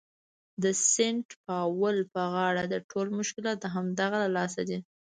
[0.63, 4.79] د سینټ پاول په غاړه ده، ټول مشکلات د همدغه له لاسه دي.